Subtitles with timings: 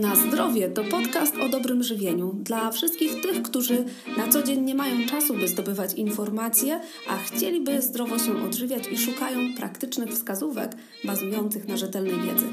[0.00, 3.84] Na zdrowie to podcast o dobrym żywieniu dla wszystkich tych, którzy
[4.16, 8.98] na co dzień nie mają czasu, by zdobywać informacje, a chcieliby zdrowo się odżywiać i
[8.98, 10.72] szukają praktycznych wskazówek
[11.04, 12.46] bazujących na rzetelnej wiedzy.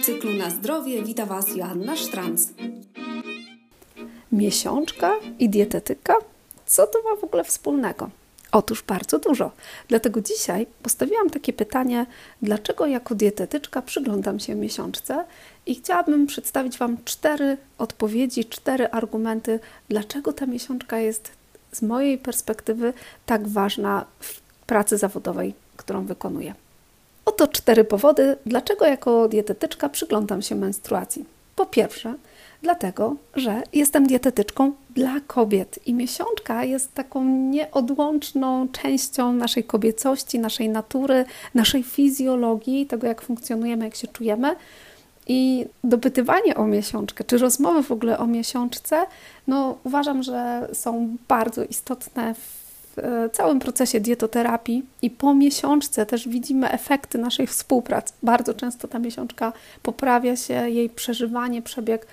[0.00, 2.48] W cyklu Na zdrowie wita Was Joanna Sztranc.
[4.32, 6.14] Miesiączka i dietetyka?
[6.66, 8.10] Co to ma w ogóle wspólnego?
[8.52, 9.50] Otóż bardzo dużo.
[9.88, 12.06] Dlatego dzisiaj postawiłam takie pytanie,
[12.42, 15.24] dlaczego jako dietetyczka przyglądam się miesiączce
[15.66, 21.30] i chciałabym przedstawić Wam cztery odpowiedzi, cztery argumenty, dlaczego ta miesiączka jest
[21.72, 22.92] z mojej perspektywy
[23.26, 26.54] tak ważna w pracy zawodowej, którą wykonuję.
[27.24, 31.24] Oto cztery powody, dlaczego jako dietetyczka przyglądam się menstruacji.
[31.56, 32.14] Po pierwsze,
[32.62, 40.68] dlatego że jestem dietetyczką dla kobiet i miesiączka jest taką nieodłączną częścią naszej kobiecości, naszej
[40.68, 44.56] natury, naszej fizjologii, tego jak funkcjonujemy, jak się czujemy.
[45.26, 49.06] I dopytywanie o miesiączkę, czy rozmowy w ogóle o miesiączce,
[49.46, 56.28] no uważam, że są bardzo istotne w e, całym procesie dietoterapii i po miesiączce też
[56.28, 58.12] widzimy efekty naszej współpracy.
[58.22, 62.06] Bardzo często ta miesiączka poprawia się, jej przeżywanie, przebieg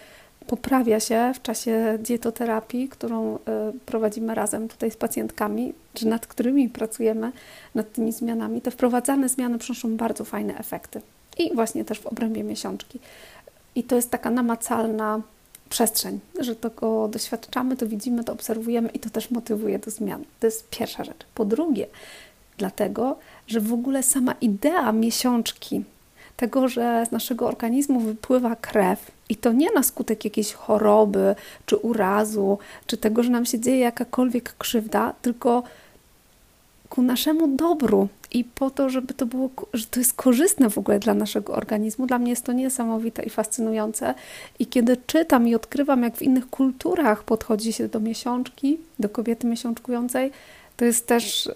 [0.47, 3.39] poprawia się w czasie dietoterapii, którą y,
[3.85, 7.31] prowadzimy razem tutaj z pacjentkami, czy nad którymi pracujemy,
[7.75, 8.61] nad tymi zmianami.
[8.61, 11.01] Te wprowadzane zmiany przynoszą bardzo fajne efekty.
[11.37, 12.99] I właśnie też w obrębie miesiączki.
[13.75, 15.21] I to jest taka namacalna
[15.69, 20.23] przestrzeń, że tego doświadczamy, to widzimy, to obserwujemy i to też motywuje do zmian.
[20.39, 21.25] To jest pierwsza rzecz.
[21.35, 21.87] Po drugie,
[22.57, 25.83] dlatego, że w ogóle sama idea miesiączki,
[26.37, 31.77] tego, że z naszego organizmu wypływa krew, i to nie na skutek jakiejś choroby, czy
[31.77, 35.63] urazu, czy tego, że nam się dzieje jakakolwiek krzywda, tylko
[36.89, 40.99] ku naszemu dobru i po to, żeby to było, że to jest korzystne w ogóle
[40.99, 42.07] dla naszego organizmu.
[42.07, 44.13] Dla mnie jest to niesamowite i fascynujące.
[44.59, 49.47] I kiedy czytam i odkrywam, jak w innych kulturach podchodzi się do miesiączki, do kobiety
[49.47, 50.31] miesiączkującej,
[50.77, 51.51] to jest też y,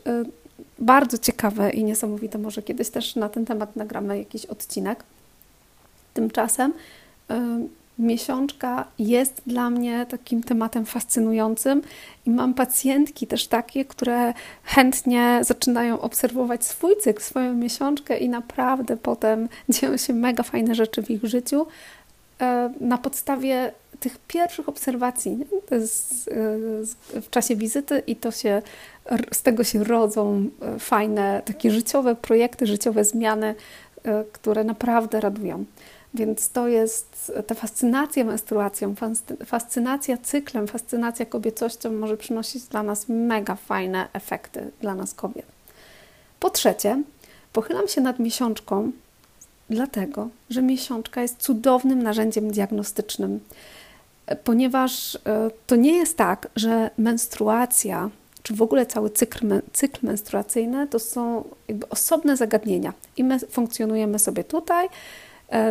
[0.79, 2.37] bardzo ciekawe i niesamowite.
[2.37, 5.03] Może kiedyś też na ten temat nagramy jakiś odcinek.
[6.13, 6.73] Tymczasem
[7.99, 11.81] miesiączka jest dla mnie takim tematem fascynującym
[12.25, 14.33] i mam pacjentki też takie, które
[14.63, 21.03] chętnie zaczynają obserwować swój cykl, swoją miesiączkę i naprawdę potem dzieją się mega fajne rzeczy
[21.03, 21.67] w ich życiu
[22.41, 25.37] e, na podstawie tych pierwszych obserwacji
[25.71, 26.29] z,
[27.25, 28.61] w czasie wizyty i to się,
[29.33, 33.55] z tego się rodzą e, fajne takie życiowe projekty, życiowe zmiany,
[34.03, 35.65] e, które naprawdę radują.
[36.13, 38.95] Więc to jest ta fascynacja menstruacją,
[39.45, 45.45] fascynacja cyklem, fascynacja kobiecością może przynosić dla nas mega fajne efekty dla nas kobiet.
[46.39, 47.03] Po trzecie,
[47.53, 48.91] pochylam się nad miesiączką,
[49.69, 53.39] dlatego że miesiączka jest cudownym narzędziem diagnostycznym,
[54.43, 55.19] ponieważ e,
[55.67, 58.09] to nie jest tak, że menstruacja
[58.43, 61.43] czy w ogóle cały cykl, cykl menstruacyjny to są
[61.89, 64.87] osobne zagadnienia i my funkcjonujemy sobie tutaj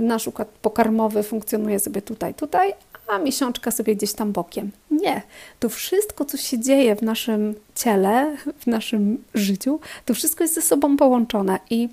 [0.01, 2.75] nasz układ pokarmowy funkcjonuje sobie tutaj, tutaj,
[3.09, 4.71] a miesiączka sobie gdzieś tam bokiem.
[4.91, 5.23] Nie.
[5.61, 10.63] To wszystko, co się dzieje w naszym ciele, w naszym życiu, to wszystko jest ze
[10.63, 11.89] sobą połączone i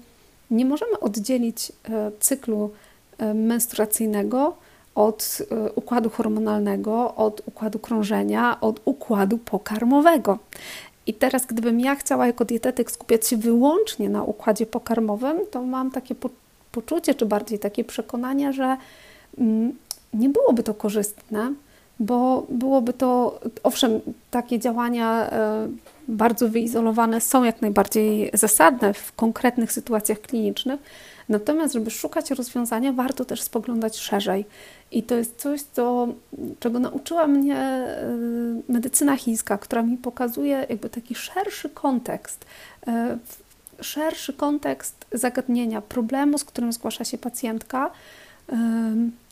[0.51, 2.71] nie możemy oddzielić e, cyklu
[3.17, 4.55] e, menstruacyjnego
[4.95, 5.41] od
[5.75, 10.37] układu hormonalnego, od układu krążenia, od układu pokarmowego.
[11.07, 15.91] I teraz, gdybym ja chciała jako dietetyk skupiać się wyłącznie na układzie pokarmowym, to mam
[15.91, 16.46] takie poczucie,
[16.77, 18.77] poczucie, czy bardziej takie przekonanie, że
[19.37, 19.73] mm,
[20.13, 21.53] nie byłoby to korzystne,
[21.99, 23.99] bo byłoby to, owszem,
[24.31, 25.67] takie działania e,
[26.07, 30.79] bardzo wyizolowane są jak najbardziej zasadne w konkretnych sytuacjach klinicznych,
[31.29, 34.45] natomiast, żeby szukać rozwiązania, warto też spoglądać szerzej.
[34.91, 36.07] I to jest coś, co,
[36.59, 38.07] czego nauczyła mnie e,
[38.69, 42.45] medycyna chińska, która mi pokazuje jakby taki szerszy kontekst
[42.87, 43.17] e,
[43.81, 47.91] szerszy kontekst zagadnienia, problemu, z którym zgłasza się pacjentka,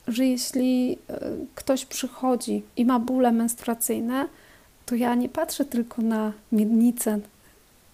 [0.07, 1.19] że jeśli e,
[1.55, 4.27] ktoś przychodzi i ma bóle menstruacyjne,
[4.85, 7.19] to ja nie patrzę tylko na miednicę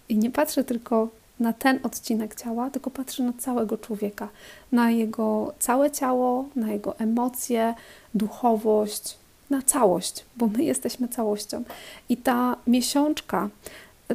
[0.09, 1.07] i nie patrzę tylko
[1.39, 4.27] na ten odcinek ciała, tylko patrzę na całego człowieka,
[4.71, 7.73] na jego całe ciało, na jego emocje,
[8.13, 9.17] duchowość,
[9.49, 11.63] na całość, bo my jesteśmy całością.
[12.09, 13.49] I ta miesiączka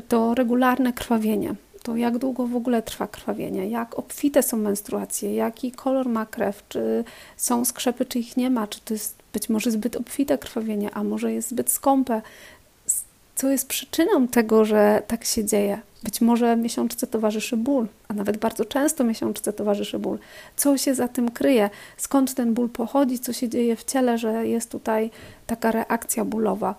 [0.08, 1.54] to regularne krwawienie
[1.86, 6.62] to jak długo w ogóle trwa krwawienie, jak obfite są menstruacje, jaki kolor ma krew,
[6.68, 7.04] czy
[7.36, 11.04] są skrzepy, czy ich nie ma, czy to jest być może zbyt obfite krwawienie, a
[11.04, 12.22] może jest zbyt skąpe.
[13.34, 15.80] co jest przyczyną tego, że tak się dzieje.
[16.02, 20.18] Być może miesiączce towarzyszy ból, a nawet bardzo często miesiączce towarzyszy ból.
[20.56, 21.70] Co się za tym kryje?
[21.96, 23.18] Skąd ten ból pochodzi?
[23.18, 25.10] Co się dzieje w ciele, że jest tutaj
[25.46, 26.74] taka reakcja bólowa?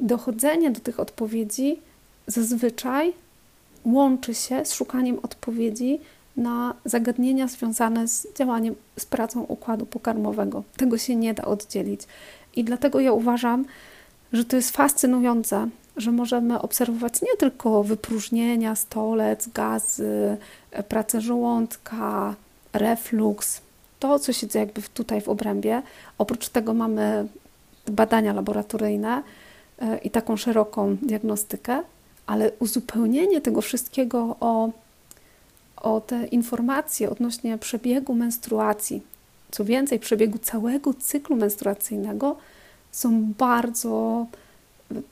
[0.00, 1.78] Dochodzenie do tych odpowiedzi
[2.26, 3.23] zazwyczaj
[3.84, 6.00] łączy się z szukaniem odpowiedzi
[6.36, 10.62] na zagadnienia związane z działaniem, z pracą układu pokarmowego.
[10.76, 12.00] Tego się nie da oddzielić.
[12.56, 13.64] I dlatego ja uważam,
[14.32, 20.36] że to jest fascynujące, że możemy obserwować nie tylko wypróżnienia, stolec, gazy,
[20.88, 22.34] pracę żołądka,
[22.72, 23.60] refluks,
[23.98, 25.82] to, co się dzieje jakby tutaj w obrębie.
[26.18, 27.26] Oprócz tego mamy
[27.86, 29.22] badania laboratoryjne
[29.78, 31.82] e, i taką szeroką diagnostykę,
[32.26, 34.70] ale uzupełnienie tego wszystkiego o,
[35.76, 39.02] o te informacje odnośnie przebiegu menstruacji,
[39.50, 42.36] co więcej, przebiegu całego cyklu menstruacyjnego,
[42.92, 44.26] są bardzo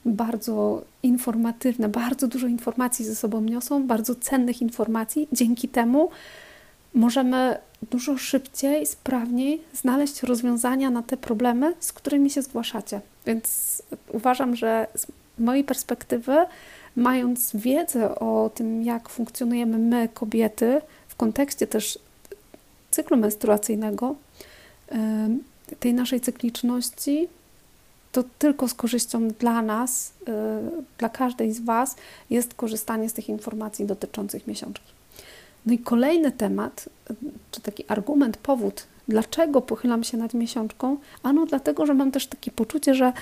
[0.04, 5.28] bardzo informatywne, bardzo dużo informacji ze sobą niosą, bardzo cennych informacji.
[5.32, 6.10] Dzięki temu
[6.94, 7.58] możemy
[7.90, 13.00] dużo szybciej, sprawniej znaleźć rozwiązania na te problemy, z którymi się zgłaszacie.
[13.26, 14.86] Więc uważam, że
[15.38, 16.36] mojej perspektywy,
[16.96, 21.98] mając wiedzę o tym, jak funkcjonujemy my, kobiety, w kontekście też
[22.90, 24.14] cyklu menstruacyjnego,
[25.80, 27.28] tej naszej cykliczności,
[28.12, 30.32] to tylko z korzyścią dla nas, y,
[30.98, 31.96] dla każdej z Was
[32.30, 34.92] jest korzystanie z tych informacji dotyczących miesiączki.
[35.66, 36.88] No i kolejny temat,
[37.50, 40.96] czy taki argument, powód, dlaczego pochylam się nad miesiączką?
[41.22, 43.12] Ano dlatego, że mam też takie poczucie, że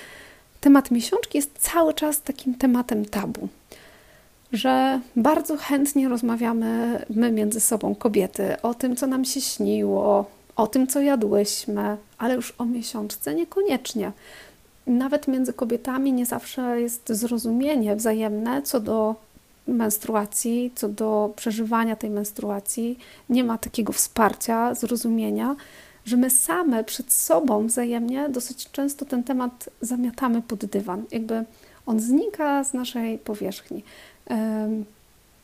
[0.61, 3.47] temat miesiączki jest cały czas takim tematem tabu.
[4.51, 10.25] Że bardzo chętnie rozmawiamy my między sobą, kobiety, o tym, co nam się śniło,
[10.55, 14.11] o tym, co jadłyśmy, ale już o miesiączce niekoniecznie
[14.87, 19.15] nawet między kobietami nie zawsze jest zrozumienie wzajemne co do
[19.67, 22.99] menstruacji, co do przeżywania tej menstruacji.
[23.29, 25.55] Nie ma takiego wsparcia, zrozumienia,
[26.05, 31.03] że my same przed sobą wzajemnie dosyć często ten temat zamiatamy pod dywan.
[31.11, 31.45] Jakby
[31.85, 33.83] on znika z naszej powierzchni.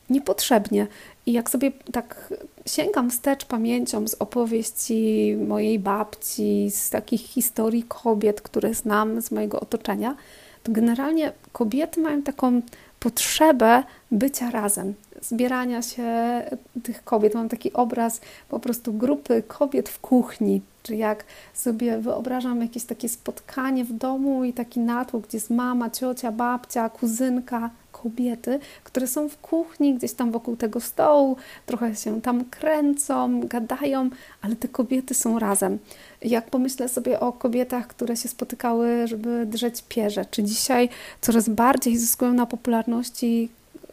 [0.09, 0.87] Niepotrzebnie.
[1.25, 2.33] I jak sobie tak
[2.65, 9.59] sięgam wstecz pamięcią z opowieści mojej babci, z takich historii kobiet, które znam z mojego
[9.59, 10.15] otoczenia,
[10.63, 12.61] to generalnie kobiety mają taką
[12.99, 16.41] potrzebę bycia razem, zbierania się
[16.83, 17.33] tych kobiet.
[17.33, 21.23] Mam taki obraz po prostu grupy kobiet w kuchni, czy jak
[21.53, 26.89] sobie wyobrażam jakieś takie spotkanie w domu i taki natłok, gdzie jest mama, ciocia, babcia,
[26.89, 31.35] kuzynka, kobiety, które są w kuchni, gdzieś tam wokół tego stołu,
[31.65, 34.09] trochę się tam kręcą, gadają,
[34.41, 35.79] ale te kobiety są razem.
[36.21, 40.89] Jak pomyślę sobie o kobietach, które się spotykały, żeby drzeć pierze, czy dzisiaj
[41.21, 43.49] coraz bardziej zyskują na popularności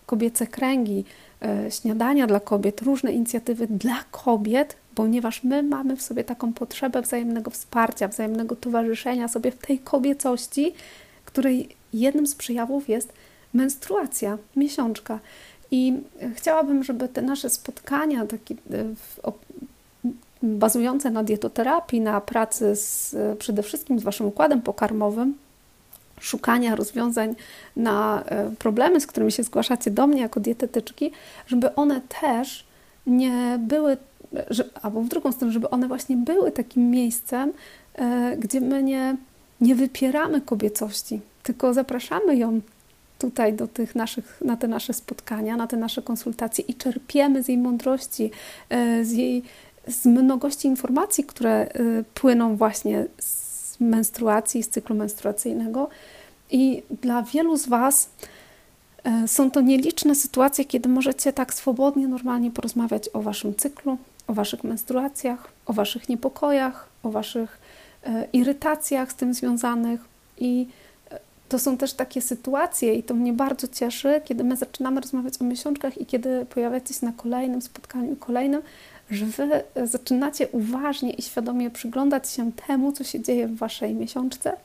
[0.07, 1.05] kobiece kręgi,
[1.43, 7.03] e, śniadania dla kobiet, różne inicjatywy dla kobiet, ponieważ my mamy w sobie taką potrzebę
[7.03, 10.75] wzajemnego wsparcia, wzajemnego towarzyszenia sobie w tej kobiecości,
[11.25, 13.13] której jednym z przejawów jest
[13.55, 15.19] menstruacja, miesiączka.
[15.71, 15.93] I
[16.35, 19.33] chciałabym, żeby te nasze spotkania, takie e,
[20.43, 25.35] bazujące na dietoterapii, na pracy z, przede wszystkim z Waszym układem pokarmowym,
[26.21, 27.35] szukania rozwiązań
[27.77, 31.11] na e, problemy, z którymi się zgłaszacie do mnie jako dietetyczki,
[31.47, 32.67] żeby one też
[33.07, 33.97] nie były,
[34.83, 37.53] albo w drugą stronę, żeby one właśnie były takim miejscem,
[37.95, 39.17] e, gdzie my nie,
[39.61, 42.61] nie wypieramy kobiecości, tylko zapraszamy ją
[43.19, 47.49] tutaj do tych naszych, na te nasze spotkania, na te nasze konsultacje i czerpiemy z
[47.49, 48.31] jej mądrości,
[48.71, 49.43] e, z jej
[49.89, 51.69] z mnogości informacji, które
[52.15, 53.44] płyną właśnie z
[53.81, 55.89] menstruacji, z cyklu menstruacyjnego.
[56.51, 58.11] I dla wielu z Was
[59.05, 64.35] e, są to nieliczne sytuacje, kiedy możecie tak swobodnie, normalnie porozmawiać o Waszym cyklu, o
[64.35, 67.59] Waszych menstruacjach, o Waszych niepokojach, o Waszych
[68.33, 70.01] irytacjach z tym związanych
[70.39, 70.67] i
[71.49, 75.45] to są też takie sytuacje i to mnie bardzo cieszy, kiedy my zaczynamy rozmawiać o
[75.45, 78.63] miesiączkach i kiedy pojawiacie się na kolejnym spotkaniu, kolejnym,
[79.11, 84.57] że Wy zaczynacie uważnie i świadomie przyglądać się temu, co się dzieje w Waszej miesiączce,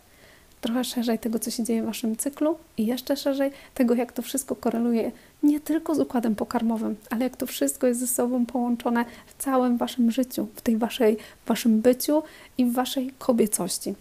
[0.61, 4.21] trochę szerzej tego, co się dzieje w Waszym cyklu i jeszcze szerzej tego, jak to
[4.21, 5.11] wszystko koreluje
[5.43, 9.77] nie tylko z układem pokarmowym, ale jak to wszystko jest ze sobą połączone w całym
[9.77, 11.17] Waszym życiu, w tej Waszej,
[11.47, 12.23] Waszym byciu
[12.57, 13.93] i w Waszej kobiecości.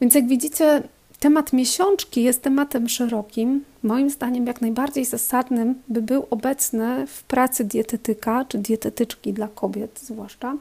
[0.00, 0.82] Więc jak widzicie,
[1.20, 3.64] Temat miesiączki jest tematem szerokim.
[3.82, 10.00] Moim zdaniem, jak najbardziej zasadnym, by był obecny w pracy dietetyka czy dietetyczki dla kobiet,
[10.02, 10.56] zwłaszcza.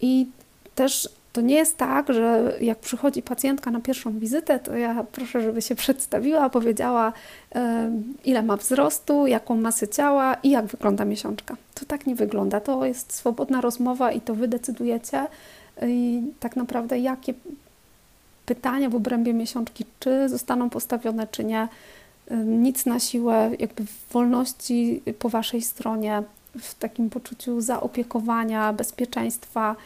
[0.00, 0.26] I
[0.74, 5.40] też to nie jest tak, że jak przychodzi pacjentka na pierwszą wizytę, to ja proszę,
[5.40, 7.12] żeby się przedstawiła, powiedziała,
[8.24, 11.56] ile ma wzrostu, jaką masę ciała i jak wygląda miesiączka.
[11.74, 12.60] To tak nie wygląda.
[12.60, 15.26] To jest swobodna rozmowa i to wy decydujecie.
[15.86, 17.34] I tak naprawdę, jakie
[18.46, 21.68] pytania w obrębie miesiączki, czy zostaną postawione, czy nie.
[22.44, 26.22] Nic na siłę, jakby w wolności po waszej stronie,
[26.58, 29.76] w takim poczuciu zaopiekowania, bezpieczeństwa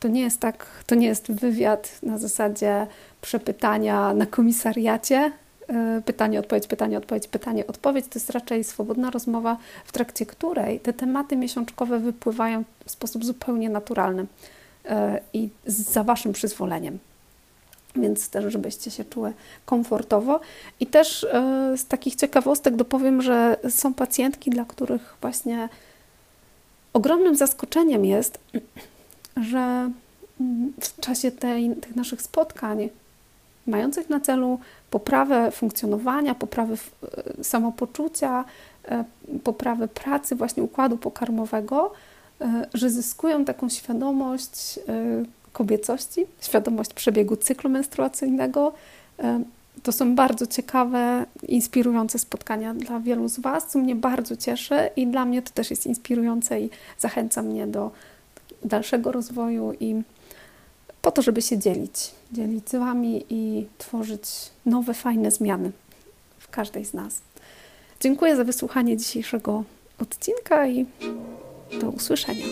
[0.00, 2.86] to nie jest tak, to nie jest wywiad na zasadzie
[3.20, 5.32] przepytania na komisariacie,
[5.68, 8.04] e, pytanie, odpowiedź, pytanie, odpowiedź, pytanie, odpowiedź.
[8.04, 13.70] To jest raczej swobodna rozmowa, w trakcie której te tematy miesiączkowe wypływają w sposób zupełnie
[13.70, 14.26] naturalny
[14.84, 16.98] e, i za Waszym przyzwoleniem.
[17.96, 19.32] Więc też, żebyście się czuły
[19.64, 20.40] komfortowo.
[20.80, 25.68] I też e, z takich ciekawostek dopowiem, że są pacjentki, dla których właśnie
[26.92, 28.38] ogromnym zaskoczeniem jest,
[29.50, 29.90] że
[30.40, 32.88] mm, w czasie tej, tych naszych spotkań,
[33.66, 34.58] mających na celu
[34.90, 36.74] poprawę funkcjonowania, poprawę
[37.38, 38.44] e, samopoczucia,
[38.84, 39.04] e,
[39.44, 41.92] poprawę pracy właśnie układu pokarmowego,
[42.74, 44.78] że zyskują taką świadomość
[45.52, 48.72] kobiecości, świadomość przebiegu cyklu menstruacyjnego.
[49.82, 55.06] To są bardzo ciekawe, inspirujące spotkania dla wielu z Was, co mnie bardzo cieszy i
[55.06, 57.90] dla mnie to też jest inspirujące i zachęca mnie do
[58.64, 60.02] dalszego rozwoju i
[61.02, 64.22] po to, żeby się dzielić, dzielić z Wami i tworzyć
[64.66, 65.72] nowe, fajne zmiany
[66.38, 67.20] w każdej z nas.
[68.00, 69.64] Dziękuję za wysłuchanie dzisiejszego
[69.98, 70.86] odcinka i
[71.80, 72.46] do usłyszenia.